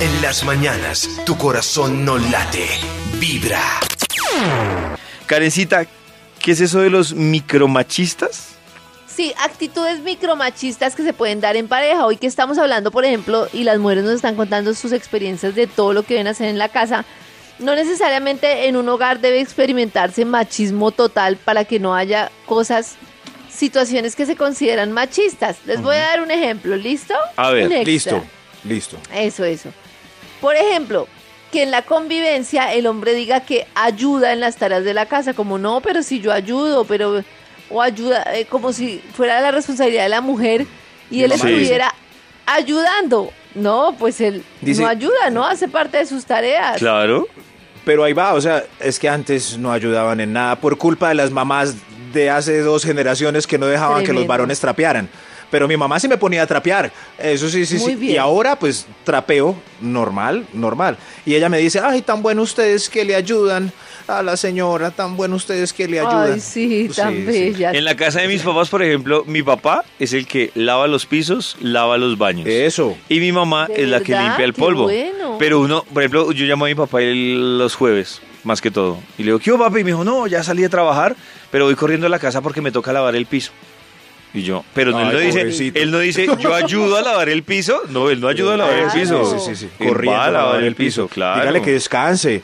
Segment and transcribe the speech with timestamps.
[0.00, 2.66] En las mañanas, tu corazón no late,
[3.18, 3.60] vibra.
[5.26, 5.84] Karencita,
[6.38, 8.52] ¿qué es eso de los micromachistas?
[9.06, 12.06] Sí, actitudes micromachistas que se pueden dar en pareja.
[12.06, 15.66] Hoy que estamos hablando, por ejemplo, y las mujeres nos están contando sus experiencias de
[15.66, 17.04] todo lo que ven hacer en la casa.
[17.58, 22.94] No necesariamente en un hogar debe experimentarse machismo total para que no haya cosas,
[23.50, 25.58] situaciones que se consideran machistas.
[25.66, 27.12] Les voy a dar un ejemplo, ¿listo?
[27.36, 27.86] A ver.
[27.86, 28.24] Listo,
[28.64, 28.96] listo.
[29.12, 29.70] Eso, eso.
[30.40, 31.06] Por ejemplo,
[31.52, 35.34] que en la convivencia el hombre diga que ayuda en las tareas de la casa,
[35.34, 37.22] como no, pero si yo ayudo, pero
[37.70, 40.66] o ayuda, eh, como si fuera la responsabilidad de la mujer
[41.10, 41.36] y él Sí.
[41.36, 41.94] estuviera
[42.46, 43.32] ayudando.
[43.54, 46.78] No, pues él Dice- no ayuda, no hace parte de sus tareas.
[46.78, 47.26] Claro.
[47.84, 51.14] Pero ahí va, o sea, es que antes no ayudaban en nada por culpa de
[51.14, 51.74] las mamás
[52.12, 55.08] de hace dos generaciones que no dejaban que los varones trapearan.
[55.50, 56.92] Pero mi mamá sí me ponía a trapear.
[57.18, 57.96] Eso sí, sí, Muy sí.
[57.96, 58.12] bien.
[58.14, 60.96] Y ahora, pues, trapeo normal, normal.
[61.26, 63.72] Y ella me dice, ay, tan bueno ustedes que le ayudan
[64.06, 66.34] a la señora, tan bueno ustedes que le ayudan.
[66.34, 67.22] Ay, sí, tan sí.
[67.22, 67.72] bella.
[67.72, 71.06] En la casa de mis papás, por ejemplo, mi papá es el que lava los
[71.06, 72.46] pisos, lava los baños.
[72.48, 72.96] Eso.
[73.08, 74.84] Y mi mamá ¿De es la que limpia el Qué polvo.
[74.84, 75.36] bueno.
[75.38, 78.98] Pero uno, por ejemplo, yo llamo a mi papá el- los jueves, más que todo.
[79.18, 79.80] Y le digo, ¿qué hubo, papi?
[79.80, 81.16] Y me dijo, no, ya salí de trabajar,
[81.50, 83.52] pero voy corriendo a la casa porque me toca lavar el piso.
[84.32, 87.42] Y yo, pero no, él, no dice, él no dice, yo ayudo a lavar el
[87.42, 87.82] piso.
[87.88, 89.00] No, él no ayuda a lavar el Claro.
[89.00, 89.38] piso.
[89.40, 89.84] Sí, sí, sí.
[89.84, 91.40] Él va a lavar el piso, claro.
[91.40, 92.42] Dígale que descanse.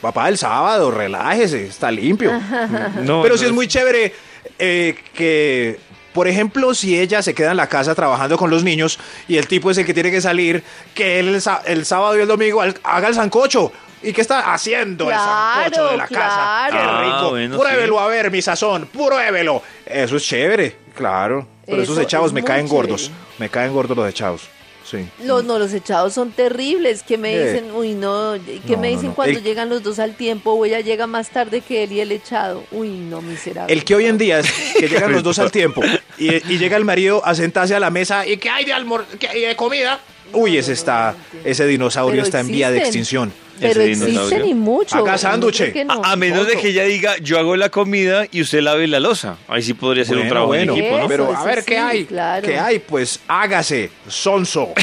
[0.00, 2.32] Papá, el sábado, relájese, está limpio.
[3.02, 4.12] No, Pero no sí es muy chévere
[4.58, 5.78] eh, que,
[6.12, 9.46] por ejemplo, si ella se queda en la casa trabajando con los niños y el
[9.46, 10.62] tipo es el que tiene que salir,
[10.94, 13.72] que él el, el sábado y el domingo haga el sancocho.
[14.02, 16.66] ¿Y qué está haciendo el sancocho Claro, de la casa?
[16.68, 16.72] claro.
[16.72, 17.30] ¡Qué Ah, rico!
[17.30, 18.04] bueno, pruébelo sí.
[18.04, 19.62] a ver, mi sazón, pruébelo.
[19.86, 21.46] Eso es chévere, claro.
[21.66, 23.10] Pero esos Eso echados es me caen gordos.
[23.38, 24.42] Me caen gordos los echados.
[24.88, 24.98] Sí.
[25.24, 27.02] Los, no, los echados son terribles.
[27.02, 27.52] Que me Eh.
[27.52, 28.34] dicen, uy, no.
[28.66, 29.14] Que No, me dicen no.
[29.16, 32.00] cuando El- llegan los dos al tiempo o ella llega más tarde que él y
[32.00, 32.62] el echado.
[32.70, 33.72] Uy, no, miserable.
[33.72, 34.46] El que hoy en día es
[34.78, 35.82] que llegan los dos al tiempo
[36.18, 39.04] y, y llega el marido a sentarse a la mesa y que hay de almor
[39.18, 39.98] que hay de comida.
[40.32, 43.32] Uy, ese está, ese dinosaurio Pero está en vía de extinción.
[43.60, 44.96] Pero ese existen y mucho.
[44.96, 45.74] Haga no sándwich.
[45.86, 46.04] no.
[46.04, 49.00] A, a menos de que ella diga, yo hago la comida y usted lave la
[49.00, 49.36] losa.
[49.48, 50.98] Ahí sí podría ser un Bueno, trabajo bueno, en equipo, ¿no?
[50.98, 52.46] Eso, Pero a ver sí, qué hay, claro.
[52.46, 54.72] qué hay, pues hágase, sonso.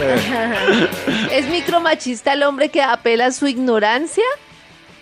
[1.32, 4.24] Es micromachista el hombre que apela a su ignorancia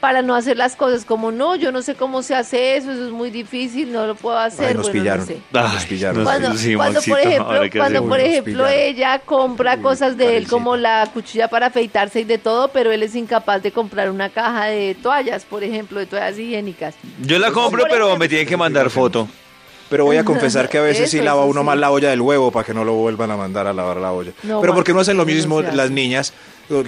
[0.00, 3.06] para no hacer las cosas como no, yo no sé cómo se hace eso, eso
[3.06, 4.68] es muy difícil, no lo puedo hacer.
[4.68, 5.20] Ay, nos bueno, pillaron.
[5.20, 5.74] no sé.
[5.74, 6.24] Nos pillaron.
[6.24, 10.76] Cuando, Sí, cuando, por ejemplo, cuando por ejemplo ella compra Uy, cosas de él como
[10.76, 14.66] la cuchilla para afeitarse y de todo, pero él es incapaz de comprar una caja
[14.66, 16.94] de toallas, por ejemplo, de toallas higiénicas.
[17.22, 19.28] Yo la compro, pero me tienen que mandar foto.
[19.90, 21.66] Pero voy a confesar que a veces sí lava eso uno sí.
[21.66, 24.12] más la olla del huevo para que no lo vuelvan a mandar a lavar la
[24.12, 24.32] olla.
[24.42, 26.32] No, Pero ¿por qué no hacen lo mismo no se las niñas?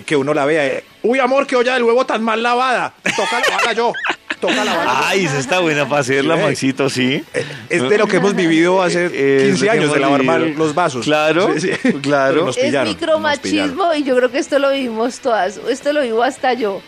[0.05, 0.67] Que uno la vea.
[0.67, 2.93] eh, Uy, amor, qué olla del huevo tan mal lavada.
[3.17, 3.93] Toca lavarla yo.
[4.39, 5.07] Toca lavarla yo.
[5.07, 6.43] Ay, esa está buena para hacerla, Sí.
[6.43, 7.25] Maxito, sí.
[7.71, 10.23] Es de lo que hemos vivido hace Eh, es 15 lo que años, de lavar
[10.23, 11.07] mal los vasos.
[11.07, 11.93] Claro, Sí, sí.
[12.03, 12.45] claro.
[12.45, 16.03] Nos es pillaron, nos micromachismo y yo creo que esto lo vivimos todas, esto lo
[16.03, 16.83] vivo hasta yo.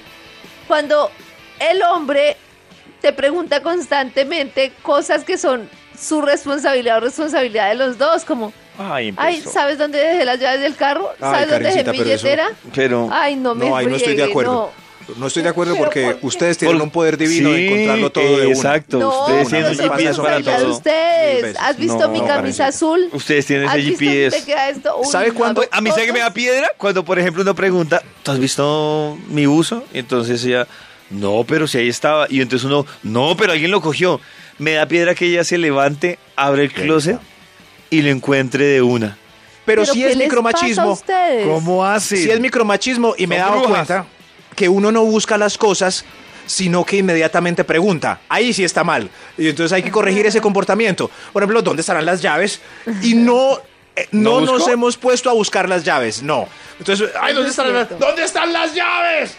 [0.68, 1.10] Cuando
[1.60, 2.36] el hombre
[3.00, 5.68] te pregunta constantemente cosas que son
[6.00, 10.74] su responsabilidad o responsabilidad de los dos, como, Ay, ¿sabes dónde dejé las llaves del
[10.76, 11.10] carro?
[11.20, 12.48] Ay, ¿Sabes dónde dejé mi pero eso- billetera?
[12.74, 14.52] Pero, Ay, no me No, ahí no estoy de acuerdo.
[14.52, 14.82] no.
[15.16, 18.22] No estoy de acuerdo porque ustedes tienen Por- un poder divino de Sí, encontrarlo todo
[18.38, 18.54] de una.
[18.54, 19.76] Exacto, No, ustedes tienen
[20.22, 20.70] para de todo.
[20.72, 21.42] Ustedes.
[21.42, 21.56] veces.
[21.60, 23.08] ¿Has visto No, mi camisa azul?
[23.12, 24.36] Ustedes tienen ¿Has ese GPS.
[24.36, 24.96] dónde queda esto?
[25.00, 25.64] Uy, ¿Sabe cuándo?
[25.72, 29.18] A mí sabe que me da piedra cuando, por ejemplo, uno pregunta, ¿tú has visto
[29.28, 29.84] mi uso?
[29.92, 30.68] Y entonces ella,
[31.10, 32.26] no, pero si ahí estaba.
[32.30, 34.20] Y entonces uno, no, pero alguien lo cogió.
[34.62, 37.18] Me da piedra que ella se levante, abre el closet
[37.90, 39.18] y lo encuentre de una.
[39.64, 40.98] Pero, ¿Pero si qué es les pasa a micromachismo.
[41.44, 42.16] ¿Cómo hace?
[42.16, 43.88] Si es micromachismo y me he dado brujas.
[43.88, 44.06] cuenta
[44.54, 46.04] que uno no busca las cosas,
[46.46, 48.20] sino que inmediatamente pregunta.
[48.28, 49.10] Ahí sí está mal.
[49.36, 51.10] Y entonces hay que corregir ese comportamiento.
[51.32, 52.60] Por ejemplo, ¿dónde estarán las llaves?
[53.02, 53.58] Y no,
[53.96, 56.22] eh, no, ¿No nos hemos puesto a buscar las llaves.
[56.22, 56.46] No.
[56.78, 57.98] Entonces, ay, ¿dónde es están las.
[57.98, 59.36] ¿Dónde están las llaves?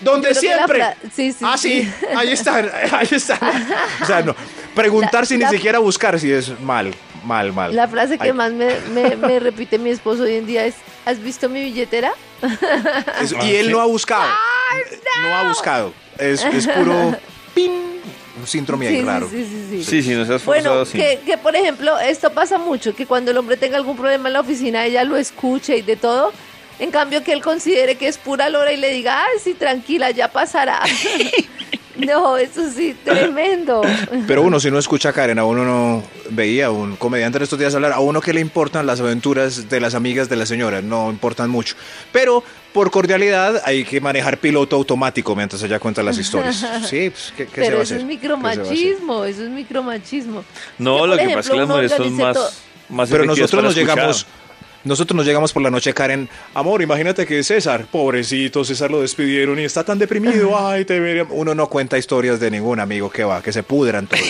[0.00, 0.78] ¿Dónde Yo creo que la siempre?
[0.78, 2.06] fra- sí, sí, ah, sí, sí.
[2.16, 3.38] ahí están, ahí están.
[4.02, 4.34] O sea, no.
[4.74, 6.94] Preguntar La- sin la- ni siquiera buscar si es mal,
[7.24, 7.74] mal, mal.
[7.74, 10.74] La frase que Ay, más me, me- me repite mi esposo hoy en día es,
[11.04, 12.12] ¿has visto mi billetera?
[13.20, 14.28] es- Ah, y él no ha buscado.
[15.22, 15.34] no.
[15.36, 15.92] ha buscado.
[16.18, 17.14] Es, es puro
[17.54, 17.70] ping.
[18.40, 19.28] Un síndrome ahí Sí, raro.
[19.28, 19.84] sí, sí, sí.
[19.84, 20.96] Sí, sí, no seas Bueno, forzado, sí.
[20.96, 24.32] que, que por ejemplo, esto pasa mucho, que cuando el hombre tenga algún problema en
[24.32, 26.32] la oficina, ella lo escuche y de todo.
[26.80, 30.10] En cambio, que él considere que es pura lora y le diga, ay, sí, tranquila,
[30.10, 30.80] ya pasará.
[31.96, 33.82] no, eso sí, tremendo.
[34.26, 37.58] Pero uno, si no escucha a Karen, a uno no, veía un comediante en estos
[37.58, 40.80] días hablar, a uno que le importan las aventuras de las amigas de la señora,
[40.80, 41.74] no importan mucho.
[42.12, 42.42] Pero
[42.72, 46.64] por cordialidad hay que manejar piloto automático mientras ella cuenta las historias.
[46.88, 48.10] Sí, pues, ¿qué, qué se Pero a eso hacer?
[48.10, 48.64] es ¿Qué se va a hacer?
[48.64, 50.44] micromachismo, eso es micromachismo.
[50.78, 53.76] No, Que, lo que pasa es que las mujeres son más, Pero nosotros para nos
[53.76, 53.96] escuchar.
[53.96, 54.26] llegamos,
[54.84, 56.28] nosotros nos llegamos por la noche, Karen.
[56.54, 60.56] Amor, imagínate que César, pobrecito, César lo despidieron y está tan deprimido.
[60.58, 61.26] Ay, te vería.
[61.30, 64.22] Uno no cuenta historias de ningún amigo que va, que se pudran todos.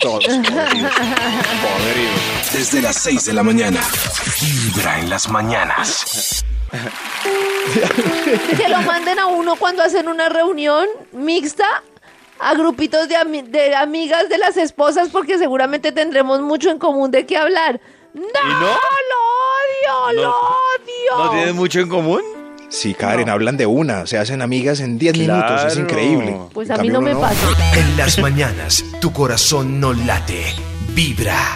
[0.00, 0.92] Todos podridos.
[0.92, 2.52] Podridos.
[2.52, 3.80] Desde las 6 de la mañana.
[4.40, 6.44] Vibra en las mañanas.
[8.56, 11.66] que lo manden a uno cuando hacen una reunión mixta
[12.38, 17.10] a grupitos de, ami- de amigas de las esposas porque seguramente tendremos mucho en común
[17.10, 17.80] de qué hablar.
[18.14, 18.22] ¡No!
[18.60, 18.76] no?
[19.88, 21.24] No- ¡Lo odio!
[21.24, 22.20] ¿No tienen mucho en común?
[22.68, 26.36] Sí, Karen, hablan de una, se hacen amigas en 10 minutos, es increíble.
[26.52, 27.46] Pues En a mí no me pasa.
[27.74, 30.54] En las mañanas, tu corazón no late.
[30.90, 31.54] Vibra.